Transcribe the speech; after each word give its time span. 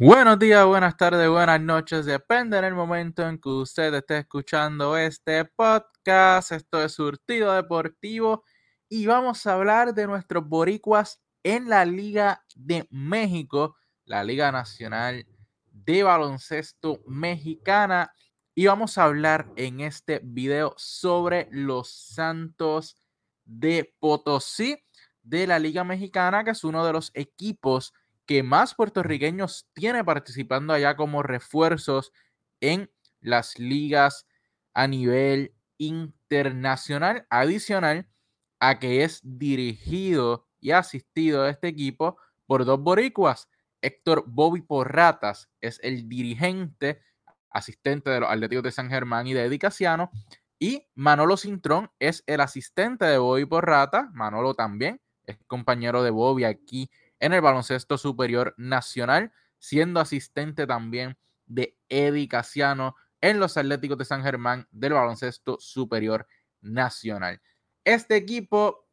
Buenos 0.00 0.38
días, 0.38 0.64
buenas 0.64 0.96
tardes, 0.96 1.28
buenas 1.28 1.60
noches, 1.60 2.06
depende 2.06 2.60
del 2.60 2.72
momento 2.72 3.28
en 3.28 3.36
que 3.36 3.48
usted 3.48 3.92
esté 3.92 4.18
escuchando 4.18 4.96
este 4.96 5.44
podcast. 5.44 6.52
Esto 6.52 6.80
es 6.84 6.92
Surtido 6.92 7.52
Deportivo 7.52 8.44
y 8.88 9.06
vamos 9.06 9.44
a 9.44 9.54
hablar 9.54 9.94
de 9.94 10.06
nuestros 10.06 10.46
boricuas 10.46 11.20
en 11.42 11.68
la 11.68 11.84
Liga 11.84 12.44
de 12.54 12.86
México, 12.90 13.74
la 14.04 14.22
Liga 14.22 14.52
Nacional 14.52 15.26
de 15.72 16.04
Baloncesto 16.04 17.00
Mexicana. 17.04 18.12
Y 18.54 18.66
vamos 18.66 18.98
a 18.98 19.02
hablar 19.02 19.50
en 19.56 19.80
este 19.80 20.20
video 20.22 20.74
sobre 20.76 21.48
los 21.50 21.90
Santos 21.92 22.96
de 23.44 23.96
Potosí 23.98 24.80
de 25.22 25.48
la 25.48 25.58
Liga 25.58 25.82
Mexicana, 25.82 26.44
que 26.44 26.52
es 26.52 26.62
uno 26.62 26.86
de 26.86 26.92
los 26.92 27.10
equipos 27.14 27.92
que 28.28 28.42
más 28.42 28.74
puertorriqueños 28.74 29.70
tiene 29.72 30.04
participando 30.04 30.74
allá 30.74 30.96
como 30.96 31.22
refuerzos 31.22 32.12
en 32.60 32.90
las 33.20 33.58
ligas 33.58 34.26
a 34.74 34.86
nivel 34.86 35.54
internacional, 35.78 37.26
adicional 37.30 38.06
a 38.60 38.78
que 38.78 39.02
es 39.02 39.20
dirigido 39.24 40.46
y 40.60 40.72
asistido 40.72 41.42
a 41.42 41.48
este 41.48 41.68
equipo 41.68 42.18
por 42.44 42.66
dos 42.66 42.78
boricuas. 42.80 43.48
Héctor 43.80 44.24
Bobby 44.26 44.60
Porratas 44.60 45.48
es 45.62 45.80
el 45.82 46.06
dirigente, 46.06 47.00
asistente 47.48 48.10
de 48.10 48.20
los 48.20 48.30
Atléticos 48.30 48.64
de 48.64 48.72
San 48.72 48.90
Germán 48.90 49.26
y 49.26 49.32
de 49.32 49.44
Edicaciano, 49.44 50.10
y 50.58 50.86
Manolo 50.94 51.38
Cintrón 51.38 51.90
es 51.98 52.24
el 52.26 52.42
asistente 52.42 53.06
de 53.06 53.16
Bobby 53.16 53.46
Porrata. 53.46 54.10
Manolo 54.12 54.52
también 54.52 55.00
es 55.24 55.38
compañero 55.46 56.02
de 56.02 56.10
Bobby 56.10 56.44
aquí 56.44 56.90
en 57.20 57.32
el 57.32 57.40
baloncesto 57.40 57.98
superior 57.98 58.54
nacional, 58.56 59.32
siendo 59.58 60.00
asistente 60.00 60.66
también 60.66 61.16
de 61.46 61.76
Eddie 61.88 62.28
Casiano 62.28 62.96
en 63.20 63.40
los 63.40 63.56
Atléticos 63.56 63.98
de 63.98 64.04
San 64.04 64.22
Germán 64.22 64.66
del 64.70 64.92
baloncesto 64.92 65.58
superior 65.60 66.26
nacional. 66.60 67.40
Este 67.84 68.16
equipo 68.16 68.88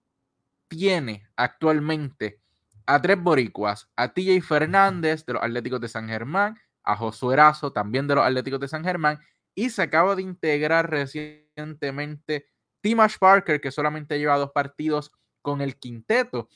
tiene 0.67 1.27
actualmente 1.35 2.39
a 2.85 3.01
tres 3.01 3.21
boricuas, 3.21 3.89
a 3.95 4.13
TJ 4.13 4.41
Fernández 4.41 5.25
de 5.25 5.33
los 5.33 5.43
Atléticos 5.43 5.81
de 5.81 5.87
San 5.87 6.07
Germán, 6.07 6.57
a 6.83 6.95
Josué 6.95 7.33
Erazo 7.33 7.71
también 7.71 8.07
de 8.07 8.15
los 8.15 8.25
Atléticos 8.25 8.59
de 8.59 8.67
San 8.67 8.83
Germán, 8.83 9.19
y 9.55 9.69
se 9.69 9.81
acaba 9.81 10.15
de 10.15 10.21
integrar 10.21 10.89
recientemente 10.89 12.47
Timash 12.81 13.17
Parker, 13.17 13.59
que 13.61 13.71
solamente 13.71 14.19
lleva 14.19 14.37
dos 14.37 14.51
partidos 14.51 15.11
con 15.41 15.61
el 15.61 15.77
quinteto. 15.77 16.49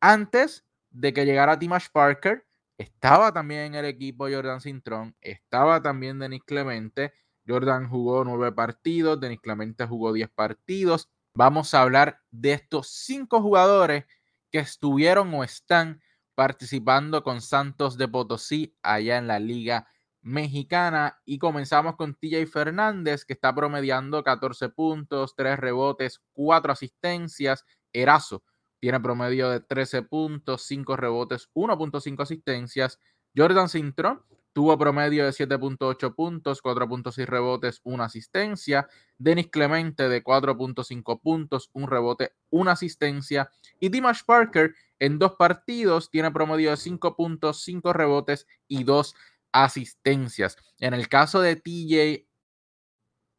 Antes 0.00 0.64
de 0.90 1.12
que 1.12 1.24
llegara 1.24 1.58
Timash 1.58 1.86
Parker, 1.92 2.46
estaba 2.78 3.32
también 3.32 3.60
en 3.60 3.74
el 3.76 3.84
equipo 3.84 4.28
Jordan 4.30 4.60
Cintrón, 4.60 5.14
estaba 5.20 5.82
también 5.82 6.18
Denis 6.18 6.42
Clemente. 6.44 7.12
Jordan 7.46 7.88
jugó 7.88 8.24
nueve 8.24 8.52
partidos, 8.52 9.20
Denis 9.20 9.40
Clemente 9.40 9.86
jugó 9.86 10.12
diez 10.12 10.30
partidos. 10.30 11.08
Vamos 11.34 11.74
a 11.74 11.82
hablar 11.82 12.20
de 12.30 12.52
estos 12.52 12.88
cinco 12.88 13.40
jugadores 13.40 14.04
que 14.50 14.58
estuvieron 14.58 15.32
o 15.34 15.44
están 15.44 16.00
participando 16.34 17.22
con 17.22 17.40
Santos 17.40 17.96
de 17.96 18.08
Potosí 18.08 18.74
allá 18.82 19.18
en 19.18 19.26
la 19.26 19.38
Liga 19.38 19.86
Mexicana. 20.22 21.20
Y 21.24 21.38
comenzamos 21.38 21.96
con 21.96 22.14
TJ 22.14 22.46
Fernández, 22.46 23.24
que 23.24 23.34
está 23.34 23.54
promediando 23.54 24.22
14 24.24 24.70
puntos, 24.70 25.34
3 25.36 25.58
rebotes, 25.58 26.20
4 26.32 26.72
asistencias. 26.72 27.64
Erazo 27.92 28.42
tiene 28.80 28.98
promedio 29.00 29.50
de 29.50 29.60
13 29.60 30.02
puntos, 30.02 30.62
5 30.62 30.96
rebotes, 30.96 31.50
1.5 31.54 32.22
asistencias. 32.22 32.98
Jordan 33.36 33.68
Cintrón 33.68 34.22
tuvo 34.52 34.76
promedio 34.78 35.24
de 35.24 35.30
7.8 35.30 36.14
puntos, 36.14 36.62
4.6 36.62 37.26
rebotes, 37.26 37.80
1 37.84 38.02
asistencia. 38.02 38.88
Denis 39.18 39.48
Clemente 39.48 40.08
de 40.08 40.24
4.5 40.24 41.20
puntos, 41.20 41.70
1 41.72 41.86
rebote, 41.86 42.32
1 42.50 42.70
asistencia. 42.70 43.50
Y 43.78 43.90
Dimash 43.90 44.22
Parker 44.24 44.74
en 44.98 45.18
dos 45.18 45.34
partidos 45.36 46.10
tiene 46.10 46.30
promedio 46.30 46.70
de 46.70 46.76
5 46.76 47.14
puntos, 47.16 47.62
5 47.62 47.92
rebotes 47.92 48.46
y 48.66 48.84
2 48.84 49.14
asistencias. 49.52 50.56
En 50.78 50.94
el 50.94 51.08
caso 51.08 51.40
de 51.40 51.56
TJ, 51.56 52.26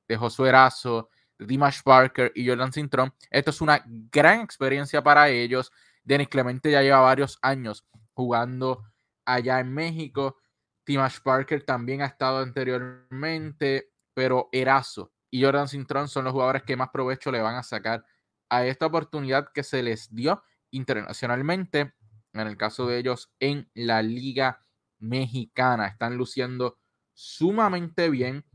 de 0.07 0.17
Josué 0.17 0.49
Erazo, 0.49 1.09
Dimash 1.45 1.81
Parker 1.83 2.31
y 2.35 2.47
Jordan 2.47 2.71
Cintrón. 2.71 3.13
Esto 3.29 3.51
es 3.51 3.61
una 3.61 3.83
gran 3.85 4.41
experiencia 4.41 5.03
para 5.03 5.29
ellos. 5.29 5.71
Denis 6.03 6.29
Clemente 6.29 6.71
ya 6.71 6.81
lleva 6.81 6.99
varios 7.01 7.37
años 7.41 7.85
jugando 8.13 8.83
allá 9.25 9.59
en 9.59 9.73
México. 9.73 10.37
Dimash 10.85 11.19
Parker 11.21 11.63
también 11.63 12.01
ha 12.01 12.07
estado 12.07 12.39
anteriormente, 12.39 13.91
pero 14.13 14.49
Erazo 14.51 15.11
y 15.29 15.43
Jordan 15.43 15.67
Cintrón 15.67 16.07
son 16.07 16.25
los 16.25 16.33
jugadores 16.33 16.63
que 16.63 16.75
más 16.75 16.89
provecho 16.89 17.31
le 17.31 17.41
van 17.41 17.55
a 17.55 17.63
sacar 17.63 18.05
a 18.49 18.65
esta 18.65 18.87
oportunidad 18.87 19.51
que 19.53 19.63
se 19.63 19.81
les 19.81 20.13
dio 20.13 20.43
internacionalmente, 20.71 21.93
en 22.33 22.47
el 22.47 22.57
caso 22.57 22.85
de 22.85 22.97
ellos 22.97 23.31
en 23.39 23.69
la 23.73 24.01
Liga 24.01 24.65
Mexicana. 24.99 25.87
Están 25.87 26.17
luciendo 26.17 26.79
sumamente 27.13 28.09
bien 28.09 28.45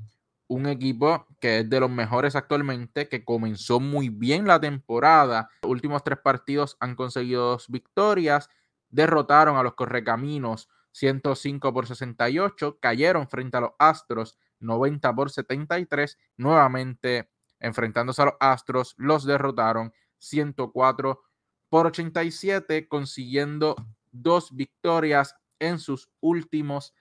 un 0.48 0.66
equipo 0.66 1.26
que 1.40 1.60
es 1.60 1.70
de 1.70 1.80
los 1.80 1.90
mejores 1.90 2.36
actualmente, 2.36 3.08
que 3.08 3.24
comenzó 3.24 3.80
muy 3.80 4.08
bien 4.08 4.46
la 4.46 4.60
temporada. 4.60 5.50
Los 5.62 5.72
últimos 5.72 6.04
tres 6.04 6.18
partidos 6.18 6.76
han 6.80 6.94
conseguido 6.94 7.50
dos 7.50 7.68
victorias, 7.68 8.48
derrotaron 8.90 9.56
a 9.56 9.62
los 9.62 9.74
Correcaminos 9.74 10.68
105 10.92 11.72
por 11.72 11.86
68, 11.86 12.78
cayeron 12.80 13.28
frente 13.28 13.56
a 13.56 13.60
los 13.60 13.72
Astros 13.78 14.38
90 14.60 15.14
por 15.14 15.30
73, 15.30 16.18
nuevamente 16.36 17.30
enfrentándose 17.60 18.22
a 18.22 18.26
los 18.26 18.34
Astros, 18.40 18.94
los 18.96 19.24
derrotaron 19.24 19.92
104 20.18 21.22
por 21.68 21.86
87, 21.86 22.88
consiguiendo 22.88 23.76
dos 24.12 24.54
victorias 24.54 25.36
en 25.58 25.78
sus 25.78 26.10
últimos 26.20 26.94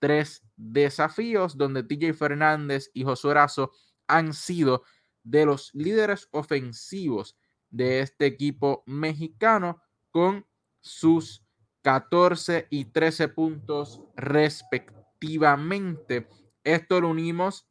tres 0.00 0.42
desafíos 0.56 1.56
donde 1.56 1.84
TJ 1.84 2.14
Fernández 2.14 2.90
y 2.92 3.04
Josué 3.04 3.30
Erazo 3.32 3.70
han 4.08 4.34
sido 4.34 4.82
de 5.22 5.46
los 5.46 5.70
líderes 5.74 6.28
ofensivos 6.32 7.36
de 7.68 8.00
este 8.00 8.26
equipo 8.26 8.82
mexicano 8.86 9.80
con 10.10 10.44
sus 10.80 11.44
14 11.82 12.66
y 12.70 12.86
13 12.86 13.28
puntos 13.28 14.02
respectivamente. 14.16 16.26
Esto 16.64 17.00
lo 17.00 17.10
unimos 17.10 17.68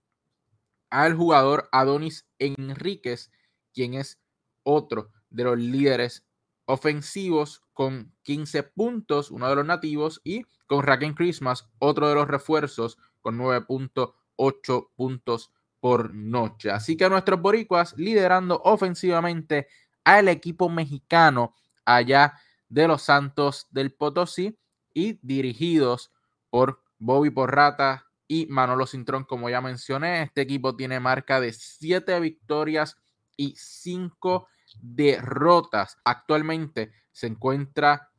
al 0.89 1.16
jugador 1.16 1.68
Adonis 1.72 2.28
Enríquez, 2.39 3.31
quien 3.73 3.95
es 3.95 4.22
otro 4.63 5.12
de 5.29 5.44
los 5.44 5.57
líderes 5.57 6.25
ofensivos 6.69 7.63
con 7.74 8.13
15 8.22 8.62
puntos, 8.62 9.31
uno 9.31 9.50
de 9.50 9.56
los 9.56 9.66
nativos, 9.66 10.22
y 10.24 10.44
con 10.68 10.84
Raken 10.84 11.16
Christmas, 11.16 11.68
otro 11.80 12.07
de 12.07 12.13
los 12.13 12.28
refuerzos 12.28 13.00
con 13.22 13.40
9.8 13.40 14.90
puntos 14.96 15.52
por 15.80 16.13
noche. 16.13 16.69
Así 16.69 16.96
que 16.96 17.09
nuestros 17.09 17.41
boricuas 17.41 17.97
liderando 17.97 18.62
ofensivamente 18.63 19.68
al 20.03 20.28
equipo 20.28 20.69
mexicano 20.69 21.56
allá 21.85 22.35
de 22.68 22.88
los 22.88 23.01
Santos 23.01 23.66
del 23.72 23.91
Potosí 23.91 24.56
y 24.94 25.18
dirigidos 25.24 26.12
por 26.51 26.84
Bobby 27.00 27.31
Porrata 27.31 28.06
y 28.28 28.46
Manolo 28.46 28.86
Cintrón, 28.86 29.24
como 29.24 29.50
ya 29.50 29.59
mencioné. 29.59 30.22
Este 30.22 30.41
equipo 30.41 30.75
tiene 30.75 31.00
marca 31.00 31.41
de 31.41 31.51
7 31.51 32.19
victorias 32.19 32.96
y 33.36 33.56
5 33.57 34.47
derrotas. 34.81 35.97
Actualmente 36.03 36.91
se 37.12 37.27
encuentra 37.27 38.09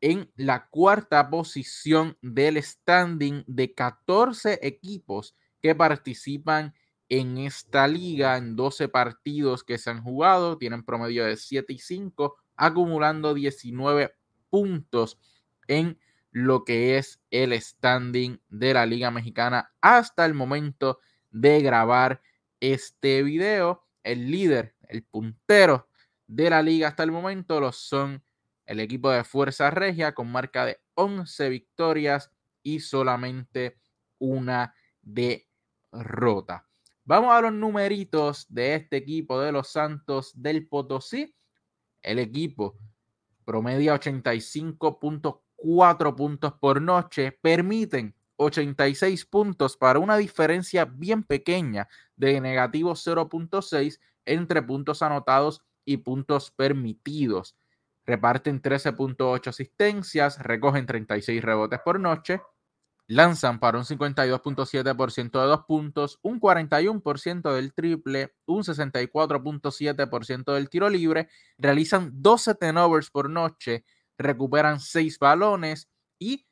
en 0.00 0.30
la 0.36 0.68
cuarta 0.68 1.28
posición 1.28 2.16
del 2.22 2.62
standing 2.62 3.44
de 3.46 3.74
14 3.74 4.58
equipos 4.62 5.36
que 5.60 5.74
participan 5.74 6.74
en 7.08 7.38
esta 7.38 7.86
liga 7.86 8.36
en 8.38 8.56
12 8.56 8.88
partidos 8.88 9.64
que 9.64 9.78
se 9.78 9.90
han 9.90 10.02
jugado, 10.02 10.56
tienen 10.56 10.84
promedio 10.84 11.24
de 11.24 11.36
7 11.36 11.72
y 11.72 11.78
5, 11.78 12.36
acumulando 12.56 13.34
19 13.34 14.14
puntos 14.48 15.18
en 15.66 15.98
lo 16.30 16.64
que 16.64 16.96
es 16.96 17.20
el 17.30 17.60
standing 17.60 18.40
de 18.48 18.74
la 18.74 18.86
Liga 18.86 19.10
Mexicana 19.10 19.72
hasta 19.80 20.24
el 20.24 20.34
momento 20.34 21.00
de 21.30 21.60
grabar 21.60 22.22
este 22.60 23.22
video. 23.22 23.84
El 24.04 24.30
líder, 24.30 24.76
el 24.88 25.02
puntero 25.02 25.89
de 26.30 26.48
la 26.48 26.62
liga 26.62 26.86
hasta 26.86 27.02
el 27.02 27.10
momento 27.10 27.58
los 27.58 27.76
son 27.76 28.22
el 28.64 28.78
equipo 28.78 29.10
de 29.10 29.24
Fuerza 29.24 29.68
Regia 29.70 30.14
con 30.14 30.30
marca 30.30 30.64
de 30.64 30.80
11 30.94 31.48
victorias 31.48 32.30
y 32.62 32.78
solamente 32.78 33.80
una 34.18 34.72
derrota. 35.02 36.68
Vamos 37.02 37.32
a 37.32 37.40
los 37.40 37.52
numeritos 37.52 38.46
de 38.48 38.76
este 38.76 38.98
equipo 38.98 39.40
de 39.40 39.50
los 39.50 39.72
Santos 39.72 40.30
del 40.34 40.68
Potosí. 40.68 41.34
El 42.00 42.20
equipo 42.20 42.78
promedia 43.44 43.94
85.4 43.94 45.40
4 45.56 46.16
puntos 46.16 46.54
por 46.54 46.80
noche, 46.80 47.32
permiten 47.32 48.14
86 48.36 49.26
puntos 49.26 49.76
para 49.76 49.98
una 49.98 50.16
diferencia 50.16 50.86
bien 50.86 51.22
pequeña 51.22 51.88
de 52.16 52.40
negativo 52.40 52.92
0.6 52.92 54.00
entre 54.24 54.62
puntos 54.62 55.02
anotados 55.02 55.62
y 55.84 55.98
puntos 55.98 56.50
permitidos. 56.50 57.56
Reparten 58.04 58.62
13.8 58.62 59.48
asistencias, 59.48 60.38
recogen 60.38 60.86
36 60.86 61.42
rebotes 61.42 61.80
por 61.84 62.00
noche, 62.00 62.40
lanzan 63.06 63.58
para 63.58 63.76
un 63.78 63.84
52.7% 63.84 65.40
de 65.40 65.46
dos 65.46 65.64
puntos, 65.66 66.18
un 66.22 66.40
41% 66.40 67.52
del 67.52 67.74
triple, 67.74 68.34
un 68.46 68.62
64.7% 68.62 70.54
del 70.54 70.70
tiro 70.70 70.88
libre, 70.88 71.28
realizan 71.58 72.10
12 72.14 72.54
turnovers 72.54 73.10
por 73.10 73.28
noche, 73.28 73.84
recuperan 74.16 74.78
6 74.78 75.18
balones 75.18 75.88
y 76.20 76.46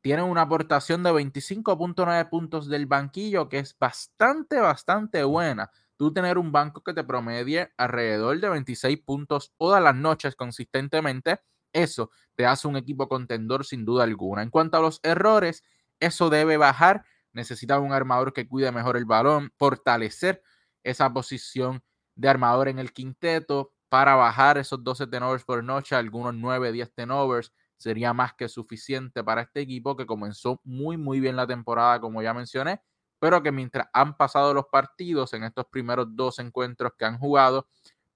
tienen 0.00 0.26
una 0.26 0.42
aportación 0.42 1.02
de 1.02 1.10
25.9 1.10 2.28
puntos 2.28 2.68
del 2.68 2.86
banquillo, 2.86 3.48
que 3.48 3.58
es 3.58 3.76
bastante, 3.76 4.60
bastante 4.60 5.24
buena. 5.24 5.68
Tú 5.96 6.12
tener 6.12 6.38
un 6.38 6.52
banco 6.52 6.82
que 6.82 6.92
te 6.94 7.04
promedie 7.04 7.72
alrededor 7.78 8.38
de 8.40 8.48
26 8.50 8.98
puntos 9.04 9.52
todas 9.58 9.82
las 9.82 9.94
noches 9.94 10.36
consistentemente, 10.36 11.40
eso 11.72 12.10
te 12.34 12.46
hace 12.46 12.68
un 12.68 12.76
equipo 12.76 13.08
contendor 13.08 13.64
sin 13.64 13.84
duda 13.84 14.04
alguna. 14.04 14.42
En 14.42 14.50
cuanto 14.50 14.76
a 14.76 14.80
los 14.80 15.00
errores, 15.02 15.62
eso 16.00 16.30
debe 16.30 16.56
bajar. 16.56 17.04
Necesita 17.32 17.78
un 17.80 17.92
armador 17.92 18.32
que 18.32 18.46
cuide 18.48 18.72
mejor 18.72 18.96
el 18.96 19.04
balón, 19.04 19.52
fortalecer 19.58 20.42
esa 20.84 21.12
posición 21.12 21.82
de 22.14 22.28
armador 22.28 22.68
en 22.68 22.78
el 22.78 22.92
quinteto 22.92 23.72
para 23.88 24.14
bajar 24.14 24.58
esos 24.58 24.82
12 24.82 25.06
tenovers 25.06 25.44
por 25.44 25.62
noche, 25.62 25.94
algunos 25.96 26.34
9, 26.34 26.72
10 26.72 26.92
tenovers 26.94 27.52
sería 27.78 28.12
más 28.14 28.32
que 28.34 28.48
suficiente 28.48 29.22
para 29.22 29.42
este 29.42 29.60
equipo 29.60 29.96
que 29.96 30.06
comenzó 30.06 30.60
muy, 30.64 30.96
muy 30.96 31.20
bien 31.20 31.36
la 31.36 31.46
temporada, 31.46 32.00
como 32.00 32.22
ya 32.22 32.32
mencioné, 32.34 32.80
pero 33.18 33.42
que 33.42 33.52
mientras 33.52 33.88
han 33.92 34.16
pasado 34.16 34.54
los 34.54 34.66
partidos 34.66 35.32
en 35.32 35.44
estos 35.44 35.66
primeros 35.66 36.08
dos 36.10 36.38
encuentros 36.38 36.92
que 36.98 37.04
han 37.04 37.18
jugado, 37.18 37.66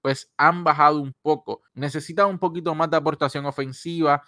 pues 0.01 0.31
han 0.37 0.63
bajado 0.63 0.99
un 1.01 1.13
poco. 1.21 1.61
Necesitan 1.73 2.27
un 2.27 2.39
poquito 2.39 2.73
más 2.75 2.89
de 2.89 2.97
aportación 2.97 3.45
ofensiva. 3.45 4.23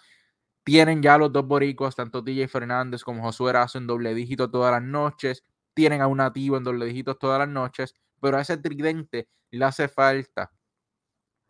Tienen 0.64 1.02
ya 1.02 1.18
los 1.18 1.32
dos 1.32 1.46
boricuas, 1.46 1.94
tanto 1.96 2.22
DJ 2.22 2.48
Fernández 2.48 3.02
como 3.02 3.22
Josué 3.22 3.50
Erazo 3.50 3.78
en 3.78 3.86
doble 3.86 4.14
dígito 4.14 4.50
todas 4.50 4.72
las 4.72 4.82
noches. 4.82 5.42
Tienen 5.74 6.00
a 6.00 6.06
un 6.06 6.18
nativo 6.18 6.56
en 6.56 6.64
doble 6.64 6.86
dígito 6.86 7.16
todas 7.16 7.38
las 7.38 7.48
noches, 7.48 7.94
pero 8.20 8.38
a 8.38 8.40
ese 8.40 8.56
tridente 8.56 9.28
le 9.50 9.64
hace 9.64 9.88
falta 9.88 10.52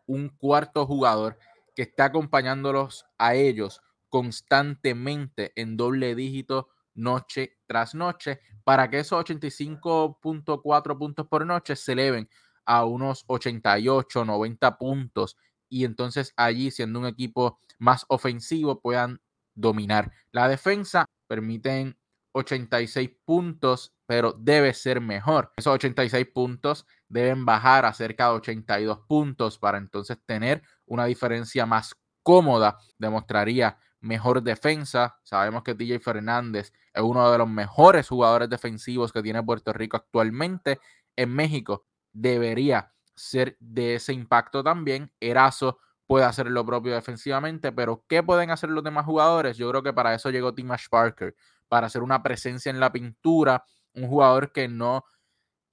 un 0.07 0.29
cuarto 0.29 0.85
jugador 0.85 1.37
que 1.75 1.83
está 1.83 2.05
acompañándolos 2.05 3.05
a 3.17 3.35
ellos 3.35 3.81
constantemente 4.09 5.51
en 5.55 5.77
doble 5.77 6.15
dígito 6.15 6.69
noche 6.95 7.57
tras 7.67 7.93
noche 7.93 8.39
para 8.63 8.89
que 8.89 8.99
esos 8.99 9.23
85.4 9.23 10.97
puntos 10.97 11.27
por 11.27 11.45
noche 11.45 11.75
se 11.75 11.91
eleven 11.91 12.29
a 12.65 12.85
unos 12.85 13.23
88, 13.27 14.25
90 14.25 14.77
puntos 14.77 15.37
y 15.69 15.85
entonces 15.85 16.33
allí 16.35 16.71
siendo 16.71 16.99
un 16.99 17.05
equipo 17.05 17.59
más 17.77 18.05
ofensivo 18.07 18.81
puedan 18.81 19.21
dominar. 19.53 20.11
La 20.31 20.47
defensa 20.47 21.05
permiten 21.27 21.97
86 22.33 23.09
puntos, 23.23 23.93
pero 24.05 24.33
debe 24.33 24.73
ser 24.73 24.99
mejor. 24.99 25.51
Esos 25.55 25.73
86 25.73 26.27
puntos 26.33 26.85
deben 27.07 27.45
bajar 27.45 27.85
a 27.85 27.93
cerca 27.93 28.25
de 28.25 28.35
82 28.35 28.99
puntos 29.07 29.57
para 29.57 29.77
entonces 29.77 30.17
tener 30.25 30.61
una 30.85 31.05
diferencia 31.05 31.65
más 31.65 31.95
cómoda. 32.23 32.77
Demostraría 32.97 33.77
mejor 34.05 34.43
defensa. 34.43 35.19
Sabemos 35.23 35.63
que 35.63 35.75
TJ 35.75 35.99
Fernández 35.99 36.71
es 36.93 37.01
uno 37.01 37.29
de 37.31 37.37
los 37.37 37.49
mejores 37.49 38.07
jugadores 38.07 38.49
defensivos 38.49 39.11
que 39.11 39.23
tiene 39.23 39.43
Puerto 39.43 39.73
Rico 39.73 39.97
actualmente. 39.97 40.79
En 41.15 41.33
México 41.33 41.85
debería 42.13 42.93
ser 43.15 43.57
de 43.59 43.95
ese 43.95 44.13
impacto 44.13 44.63
también. 44.63 45.11
Erazo 45.19 45.79
puede 46.07 46.25
hacer 46.25 46.47
lo 46.47 46.65
propio 46.65 46.93
defensivamente, 46.93 47.71
pero 47.71 48.05
¿qué 48.07 48.21
pueden 48.21 48.51
hacer 48.51 48.69
los 48.69 48.83
demás 48.83 49.05
jugadores? 49.05 49.57
Yo 49.57 49.69
creo 49.71 49.81
que 49.81 49.93
para 49.93 50.13
eso 50.13 50.29
llegó 50.29 50.53
Timash 50.53 50.87
Parker, 50.89 51.35
para 51.67 51.87
hacer 51.87 52.03
una 52.03 52.21
presencia 52.21 52.69
en 52.69 52.79
la 52.79 52.91
pintura, 52.91 53.65
un 53.93 54.07
jugador 54.07 54.51
que 54.51 54.67
no 54.67 55.03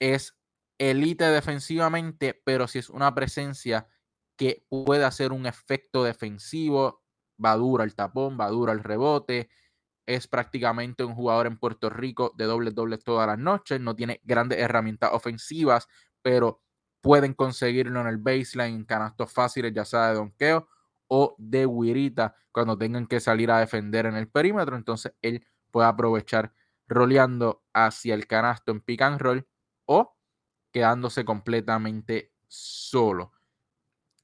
es 0.01 0.39
elite 0.79 1.25
defensivamente, 1.25 2.41
pero 2.45 2.67
si 2.67 2.79
es 2.79 2.89
una 2.89 3.15
presencia 3.15 3.89
que 4.37 4.65
puede 4.71 5.05
hacer 5.05 5.33
un 5.33 5.45
efecto 5.45 6.03
defensivo, 6.03 7.02
va 7.45 7.57
duro 7.57 7.85
el 7.85 7.95
tapón, 7.95 8.39
va 8.39 8.49
duro 8.49 8.73
el 8.73 8.83
rebote, 8.83 9.49
es 10.07 10.27
prácticamente 10.27 11.05
un 11.05 11.15
jugador 11.15 11.47
en 11.47 11.59
Puerto 11.59 11.91
Rico 11.91 12.33
de 12.37 12.45
doble 12.45 12.71
doble 12.73 12.99
todas 12.99 13.27
las 13.27 13.39
noches, 13.39 13.81
no 13.81 13.95
tiene 13.95 14.21
grandes 14.25 14.59
herramientas 14.59 15.11
ofensivas, 15.13 15.89
pero 16.23 16.61
pueden 17.01 17.35
conseguirlo 17.35 18.01
en 18.01 18.07
el 18.07 18.19
baseline, 18.19 18.75
en 18.77 18.85
canastos 18.85 19.33
fáciles, 19.33 19.73
ya 19.75 19.85
sea 19.85 20.09
de 20.09 20.15
donqueo 20.15 20.69
o 21.09 21.35
de 21.39 21.67
guirita, 21.67 22.35
cuando 22.53 22.79
tengan 22.79 23.07
que 23.07 23.21
salir 23.21 23.51
a 23.51 23.59
defender 23.59 24.07
en 24.07 24.17
el 24.17 24.29
perímetro, 24.29 24.77
entonces 24.77 25.15
él 25.23 25.45
puede 25.71 25.89
aprovechar 25.89 26.53
roleando 26.87 27.65
hacia 27.73 28.15
el 28.15 28.27
canasto 28.27 28.73
en 28.73 28.81
pick 28.81 29.03
and 29.03 29.21
roll 29.21 29.47
o 29.87 30.17
quedándose 30.71 31.25
completamente 31.25 32.33
solo. 32.49 33.33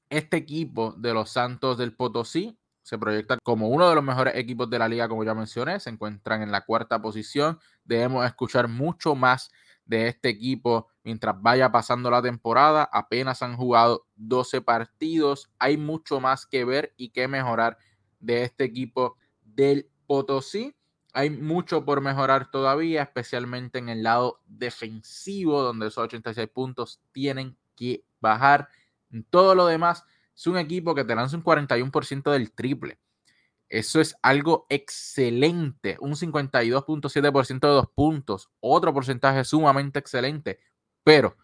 Este 0.09 0.37
equipo 0.37 0.93
de 0.93 1.13
los 1.13 1.31
Santos 1.31 1.77
del 1.77 1.95
Potosí 1.95 2.59
se 2.81 2.97
proyecta 2.97 3.37
como 3.43 3.69
uno 3.69 3.87
de 3.89 3.95
los 3.95 4.03
mejores 4.03 4.35
equipos 4.35 4.69
de 4.69 4.79
la 4.79 4.87
liga, 4.87 5.07
como 5.07 5.23
ya 5.23 5.33
mencioné, 5.33 5.79
se 5.79 5.89
encuentran 5.89 6.41
en 6.41 6.51
la 6.51 6.61
cuarta 6.65 7.01
posición. 7.01 7.59
Debemos 7.83 8.25
escuchar 8.25 8.67
mucho 8.67 9.15
más 9.15 9.51
de 9.85 10.07
este 10.07 10.29
equipo 10.29 10.87
mientras 11.03 11.41
vaya 11.41 11.71
pasando 11.71 12.11
la 12.11 12.21
temporada. 12.21 12.87
Apenas 12.91 13.41
han 13.41 13.55
jugado 13.55 14.05
12 14.15 14.61
partidos. 14.61 15.51
Hay 15.57 15.77
mucho 15.77 16.19
más 16.19 16.45
que 16.45 16.63
ver 16.63 16.93
y 16.95 17.09
que 17.09 17.27
mejorar 17.27 17.77
de 18.19 18.43
este 18.43 18.63
equipo 18.63 19.17
del 19.41 19.89
Potosí. 20.05 20.75
Hay 21.13 21.31
mucho 21.31 21.85
por 21.85 22.01
mejorar 22.01 22.51
todavía, 22.51 23.01
especialmente 23.01 23.79
en 23.79 23.89
el 23.89 24.03
lado 24.03 24.41
defensivo, 24.45 25.63
donde 25.63 25.87
esos 25.87 26.03
86 26.03 26.47
puntos 26.49 27.01
tienen 27.11 27.57
que 27.75 28.05
bajar. 28.19 28.69
Todo 29.31 29.55
lo 29.55 29.65
demás, 29.65 30.03
es 30.39 30.47
un 30.47 30.57
equipo 30.57 30.95
que 30.95 31.03
te 31.03 31.15
lanza 31.15 31.35
un 31.35 31.43
41% 31.43 32.31
del 32.31 32.53
triple. 32.53 32.97
Eso 33.67 33.99
es 33.99 34.15
algo 34.21 34.67
excelente. 34.69 35.97
Un 35.99 36.15
52.7% 36.15 37.59
de 37.59 37.73
dos 37.73 37.89
puntos. 37.93 38.49
Otro 38.61 38.93
porcentaje 38.93 39.43
sumamente 39.43 39.99
excelente. 39.99 40.59
Pero 41.03 41.35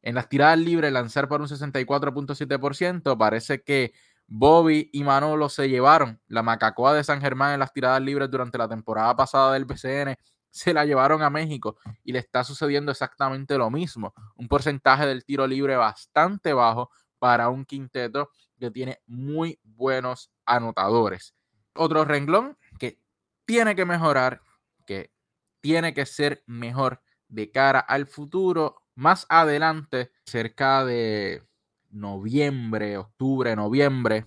en 0.00 0.14
las 0.14 0.30
tiradas 0.30 0.58
libres, 0.58 0.90
lanzar 0.90 1.28
por 1.28 1.42
un 1.42 1.46
64.7%, 1.46 3.18
parece 3.18 3.62
que 3.62 3.92
Bobby 4.26 4.88
y 4.94 5.04
Manolo 5.04 5.50
se 5.50 5.68
llevaron 5.68 6.18
la 6.26 6.42
macacoa 6.42 6.94
de 6.94 7.04
San 7.04 7.20
Germán 7.20 7.52
en 7.52 7.60
las 7.60 7.74
tiradas 7.74 8.00
libres 8.00 8.30
durante 8.30 8.56
la 8.56 8.68
temporada 8.68 9.14
pasada 9.14 9.52
del 9.52 9.66
BCN. 9.66 10.16
Se 10.50 10.72
la 10.72 10.86
llevaron 10.86 11.22
a 11.22 11.28
México 11.28 11.76
y 12.02 12.12
le 12.12 12.20
está 12.20 12.44
sucediendo 12.44 12.92
exactamente 12.92 13.58
lo 13.58 13.70
mismo. 13.70 14.14
Un 14.36 14.48
porcentaje 14.48 15.06
del 15.06 15.22
tiro 15.26 15.46
libre 15.46 15.76
bastante 15.76 16.54
bajo 16.54 16.90
para 17.18 17.48
un 17.48 17.64
quinteto 17.64 18.30
que 18.58 18.70
tiene 18.70 19.00
muy 19.06 19.58
buenos 19.62 20.30
anotadores. 20.46 21.34
Otro 21.74 22.04
renglón 22.04 22.58
que 22.78 23.00
tiene 23.44 23.74
que 23.74 23.84
mejorar, 23.84 24.42
que 24.86 25.12
tiene 25.60 25.94
que 25.94 26.06
ser 26.06 26.42
mejor 26.46 27.02
de 27.28 27.50
cara 27.50 27.80
al 27.80 28.06
futuro. 28.06 28.82
Más 28.94 29.26
adelante, 29.28 30.10
cerca 30.26 30.84
de 30.84 31.42
noviembre, 31.90 32.98
octubre, 32.98 33.54
noviembre, 33.56 34.26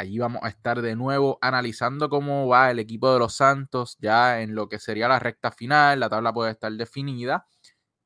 allí 0.00 0.18
vamos 0.18 0.42
a 0.42 0.48
estar 0.48 0.80
de 0.80 0.96
nuevo 0.96 1.38
analizando 1.42 2.08
cómo 2.08 2.48
va 2.48 2.70
el 2.70 2.78
equipo 2.78 3.12
de 3.12 3.18
los 3.18 3.34
Santos 3.34 3.96
ya 4.00 4.40
en 4.40 4.54
lo 4.54 4.68
que 4.68 4.78
sería 4.78 5.08
la 5.08 5.18
recta 5.18 5.50
final. 5.50 6.00
La 6.00 6.08
tabla 6.08 6.32
puede 6.32 6.52
estar 6.52 6.72
definida. 6.72 7.46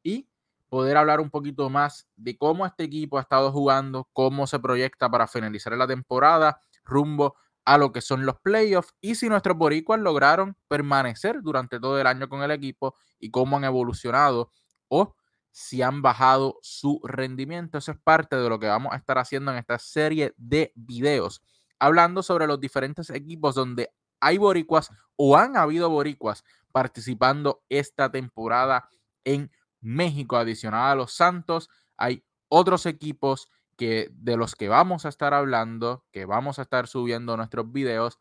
Y 0.02 0.28
poder 0.74 0.96
hablar 0.96 1.20
un 1.20 1.30
poquito 1.30 1.70
más 1.70 2.08
de 2.16 2.36
cómo 2.36 2.66
este 2.66 2.82
equipo 2.82 3.16
ha 3.16 3.20
estado 3.20 3.52
jugando, 3.52 4.08
cómo 4.12 4.48
se 4.48 4.58
proyecta 4.58 5.08
para 5.08 5.28
finalizar 5.28 5.72
la 5.76 5.86
temporada 5.86 6.60
rumbo 6.82 7.36
a 7.64 7.78
lo 7.78 7.92
que 7.92 8.00
son 8.00 8.26
los 8.26 8.40
playoffs 8.40 8.92
y 9.00 9.14
si 9.14 9.28
nuestros 9.28 9.56
boricuas 9.56 10.00
lograron 10.00 10.56
permanecer 10.66 11.42
durante 11.42 11.78
todo 11.78 12.00
el 12.00 12.08
año 12.08 12.28
con 12.28 12.42
el 12.42 12.50
equipo 12.50 12.96
y 13.20 13.30
cómo 13.30 13.56
han 13.56 13.62
evolucionado 13.62 14.50
o 14.88 15.14
si 15.52 15.80
han 15.80 16.02
bajado 16.02 16.58
su 16.60 17.00
rendimiento. 17.04 17.78
Eso 17.78 17.92
es 17.92 17.98
parte 18.02 18.34
de 18.34 18.48
lo 18.48 18.58
que 18.58 18.66
vamos 18.66 18.92
a 18.92 18.96
estar 18.96 19.16
haciendo 19.18 19.52
en 19.52 19.58
esta 19.58 19.78
serie 19.78 20.34
de 20.36 20.72
videos, 20.74 21.40
hablando 21.78 22.24
sobre 22.24 22.48
los 22.48 22.58
diferentes 22.58 23.10
equipos 23.10 23.54
donde 23.54 23.90
hay 24.18 24.38
boricuas 24.38 24.90
o 25.14 25.36
han 25.36 25.56
habido 25.56 25.88
boricuas 25.88 26.42
participando 26.72 27.62
esta 27.68 28.10
temporada 28.10 28.90
en 29.22 29.52
México, 29.84 30.36
adicional 30.36 30.92
a 30.92 30.94
los 30.94 31.12
Santos, 31.14 31.68
hay 31.96 32.24
otros 32.48 32.86
equipos 32.86 33.48
que 33.76 34.08
de 34.12 34.36
los 34.36 34.54
que 34.54 34.68
vamos 34.68 35.04
a 35.04 35.08
estar 35.08 35.34
hablando, 35.34 36.04
que 36.12 36.24
vamos 36.24 36.58
a 36.58 36.62
estar 36.62 36.86
subiendo 36.86 37.36
nuestros 37.36 37.70
videos 37.70 38.18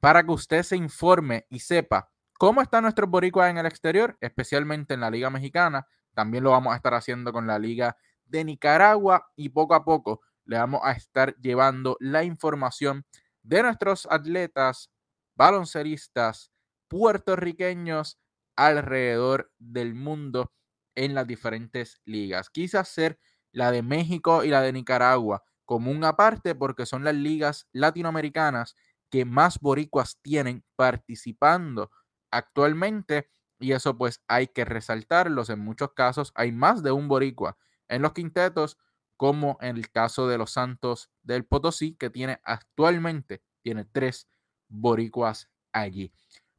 para 0.00 0.22
que 0.22 0.32
usted 0.32 0.62
se 0.62 0.76
informe 0.76 1.46
y 1.48 1.60
sepa 1.60 2.10
cómo 2.38 2.60
están 2.60 2.82
nuestros 2.82 3.08
boricuas 3.08 3.50
en 3.50 3.58
el 3.58 3.66
exterior, 3.66 4.16
especialmente 4.20 4.94
en 4.94 5.00
la 5.00 5.10
Liga 5.10 5.30
Mexicana. 5.30 5.86
También 6.14 6.44
lo 6.44 6.50
vamos 6.50 6.72
a 6.72 6.76
estar 6.76 6.94
haciendo 6.94 7.32
con 7.32 7.46
la 7.46 7.58
Liga 7.58 7.96
de 8.24 8.44
Nicaragua 8.44 9.30
y 9.36 9.48
poco 9.48 9.74
a 9.74 9.84
poco 9.84 10.20
le 10.44 10.58
vamos 10.58 10.80
a 10.84 10.92
estar 10.92 11.34
llevando 11.36 11.96
la 12.00 12.24
información 12.24 13.04
de 13.42 13.62
nuestros 13.62 14.06
atletas, 14.10 14.90
balonceristas, 15.34 16.52
puertorriqueños 16.88 18.18
alrededor 18.54 19.52
del 19.58 19.94
mundo 19.94 20.52
en 20.96 21.14
las 21.14 21.26
diferentes 21.26 22.00
ligas. 22.04 22.50
Quise 22.50 22.78
hacer 22.78 23.18
la 23.52 23.70
de 23.70 23.82
México 23.82 24.44
y 24.44 24.48
la 24.48 24.62
de 24.62 24.72
Nicaragua 24.72 25.44
como 25.64 25.90
un 25.90 26.04
aparte 26.04 26.54
porque 26.54 26.86
son 26.86 27.04
las 27.04 27.14
ligas 27.14 27.68
latinoamericanas 27.72 28.74
que 29.10 29.24
más 29.24 29.60
boricuas 29.60 30.18
tienen 30.22 30.64
participando 30.76 31.90
actualmente 32.30 33.28
y 33.58 33.72
eso 33.72 33.96
pues 33.96 34.22
hay 34.28 34.48
que 34.48 34.64
resaltarlos. 34.64 35.50
En 35.50 35.60
muchos 35.60 35.92
casos 35.92 36.32
hay 36.34 36.52
más 36.52 36.82
de 36.82 36.92
un 36.92 37.08
boricua 37.08 37.56
en 37.88 38.02
los 38.02 38.12
quintetos 38.12 38.78
como 39.16 39.56
en 39.60 39.76
el 39.76 39.90
caso 39.90 40.28
de 40.28 40.38
los 40.38 40.52
Santos 40.52 41.10
del 41.22 41.44
Potosí 41.44 41.94
que 41.94 42.10
tiene 42.10 42.40
actualmente 42.44 43.42
tiene 43.62 43.84
tres 43.84 44.28
boricuas 44.68 45.48
allí. 45.72 46.12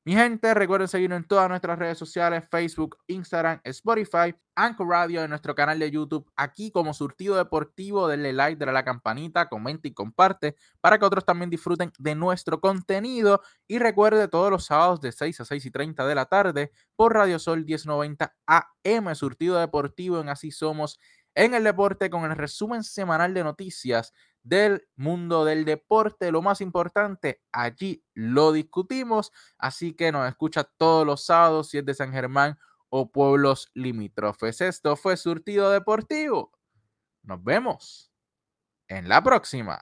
Mi 0.08 0.14
gente, 0.14 0.54
recuerden 0.54 0.88
seguirnos 0.88 1.18
en 1.18 1.28
todas 1.28 1.50
nuestras 1.50 1.78
redes 1.78 1.98
sociales, 1.98 2.46
Facebook, 2.50 2.98
Instagram, 3.08 3.60
Spotify, 3.66 4.34
Anchor 4.56 4.88
Radio, 4.88 5.22
en 5.22 5.30
nuestro 5.30 5.54
canal 5.54 5.80
de 5.80 5.92
YouTube, 5.92 6.32
aquí 6.38 6.72
como 6.72 6.94
Surtido 6.94 7.36
Deportivo, 7.36 8.08
denle 8.08 8.32
like, 8.32 8.58
dale 8.58 8.70
a 8.70 8.74
la 8.74 8.86
campanita, 8.86 9.50
comenta 9.50 9.86
y 9.86 9.94
comparte 9.94 10.56
para 10.80 10.98
que 10.98 11.04
otros 11.04 11.26
también 11.26 11.50
disfruten 11.50 11.92
de 12.00 12.16
nuestro 12.16 12.62
contenido. 12.62 13.42
Y 13.68 13.80
recuerde 13.80 14.30
todos 14.30 14.50
los 14.50 14.64
sábados 14.64 15.02
de 15.02 15.12
6 15.12 15.42
a 15.42 15.46
6 15.46 15.66
y 15.66 15.72
30 15.72 16.08
de 16.08 16.16
la 16.16 16.26
tarde 16.28 16.72
por 16.96 17.14
Radio 17.14 17.38
Sol 17.38 17.66
1090 17.66 18.34
AM, 18.48 19.14
Surtido 19.14 19.60
Deportivo 19.60 20.22
en 20.22 20.30
Así 20.30 20.52
Somos 20.52 21.02
en 21.38 21.54
el 21.54 21.64
deporte 21.64 22.10
con 22.10 22.26
el 22.26 22.36
resumen 22.36 22.84
semanal 22.84 23.32
de 23.36 23.44
noticias 23.44 24.12
del 24.42 24.88
mundo 24.96 25.46
del 25.46 25.66
deporte. 25.66 26.32
Lo 26.32 26.42
más 26.42 26.62
importante, 26.62 27.44
allí 27.52 28.04
lo 28.16 28.52
discutimos. 28.52 29.32
Así 29.60 29.94
que 29.94 30.12
nos 30.12 30.28
escucha 30.28 30.64
todos 30.64 31.06
los 31.06 31.24
sábados 31.24 31.70
si 31.70 31.78
es 31.78 31.86
de 31.86 31.94
San 31.94 32.12
Germán 32.12 32.58
o 32.90 33.12
pueblos 33.12 33.70
limítrofes. 33.76 34.62
Esto 34.62 34.96
fue 34.96 35.16
Surtido 35.16 35.70
Deportivo. 35.70 36.52
Nos 37.22 37.44
vemos 37.44 38.12
en 38.88 39.08
la 39.08 39.22
próxima. 39.22 39.80